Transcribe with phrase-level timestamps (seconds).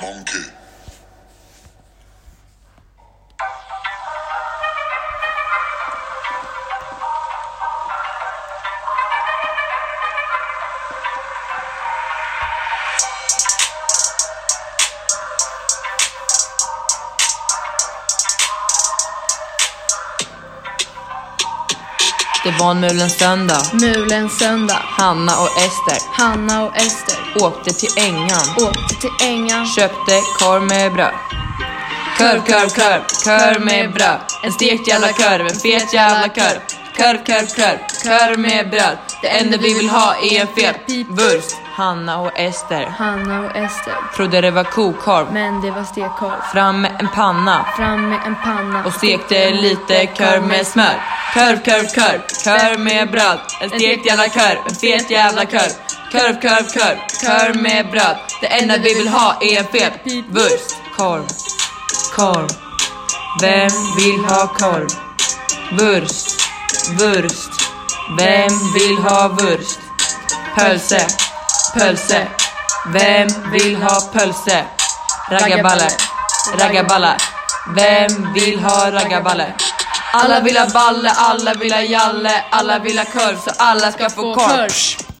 [0.00, 0.67] Monkey.
[22.48, 23.60] Det var en mulens söndag.
[23.72, 24.78] Mulens söndag.
[24.84, 28.46] Hanna och Ester Hanna och Ester åkte till ängan.
[28.56, 29.66] åkte till ängan.
[29.66, 31.14] Köpte korv med bröd.
[32.18, 34.18] Korv, korv, korv, korv med bröd.
[34.42, 36.60] En stekt jävla korv, en fet jävla korv.
[36.96, 38.98] Korv, korv, korv, korv med bröd.
[39.22, 40.76] Det enda vi vill ha är en fet
[41.08, 41.56] wurst.
[41.74, 43.94] Hanna och Ester Hanna och Ester.
[44.16, 45.26] trodde det var kokorv.
[45.32, 46.40] Men det var stekkorv.
[46.52, 48.84] Fram med en panna Fram med en panna.
[48.84, 51.17] och stekte lite korv med smör.
[51.38, 53.38] Korv, korv, korv, korv med bröd.
[53.60, 55.72] En stekt jävla körv, en fet jävla körv.
[56.12, 58.16] Korv, korv, korv, korv med bröd.
[58.40, 59.92] Det enda vi vill ha är en fet
[60.28, 60.76] vurst.
[60.96, 61.26] Korv,
[62.16, 62.48] korv.
[63.40, 64.88] Vem vill ha korv?
[65.72, 66.26] Wurst,
[66.98, 67.50] wurst.
[68.18, 69.78] Vem vill ha wurst?
[70.54, 71.06] Pölse,
[71.74, 72.28] pölse.
[72.86, 74.64] Vem vill ha pölse?
[75.30, 75.88] Raggarballe,
[76.58, 77.16] raggarballe.
[77.76, 79.54] Vem vill ha raggarballe?
[80.12, 84.10] Alla vill ha balle, alla vill ha jalle, alla vill ha korv så alla ska
[84.10, 85.08] få korv.